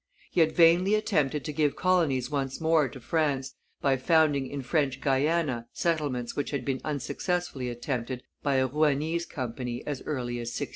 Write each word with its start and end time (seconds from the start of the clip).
He 0.31 0.39
had 0.39 0.53
vainly 0.53 0.95
attempted 0.95 1.45
to 1.45 1.53
give 1.53 1.75
colonies 1.75 2.31
once 2.31 2.59
more 2.59 2.89
to 2.89 2.99
France 2.99 3.53
by 3.81 3.97
founding 3.97 4.47
in 4.47 4.63
French 4.63 4.99
Guiana 4.99 5.67
settlements 5.73 6.35
which 6.35 6.49
had 6.49 6.65
been 6.65 6.81
unsuccessfully 6.83 7.69
attempted 7.69 8.23
by 8.41 8.55
a 8.55 8.65
Rouennese 8.67 9.27
Company 9.27 9.83
as 9.85 10.01
early 10.07 10.37
as 10.39 10.47
1634. 10.47 10.69